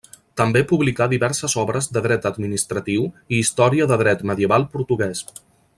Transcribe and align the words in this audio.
També 0.39 0.61
publicà 0.69 1.07
diverses 1.11 1.55
obres 1.63 1.89
de 1.97 2.03
dret 2.07 2.25
administratiu 2.31 3.05
i 3.37 3.41
història 3.45 3.89
de 3.93 3.99
dret 4.05 4.25
medieval 4.31 4.67
portuguès. 4.79 5.23